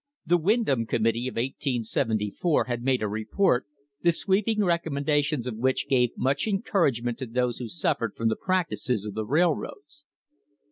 The 0.25 0.39
Windom 0.39 0.87
Committee 0.87 1.27
of 1.27 1.35
1874 1.35 2.63
had 2.63 2.81
made 2.81 3.03
a 3.03 3.07
report, 3.07 3.67
the 4.01 4.11
sweeping 4.11 4.61
recom 4.61 4.93
mendations 4.99 5.45
of 5.45 5.57
which 5.57 5.87
gave 5.87 6.17
much 6.17 6.47
encouragement 6.47 7.19
to 7.19 7.27
those 7.27 7.59
who 7.59 7.67
suffered 7.69 8.15
from 8.15 8.27
the 8.27 8.35
practices 8.35 9.05
of 9.05 9.13
the 9.13 9.25
railroads. 9.25 10.03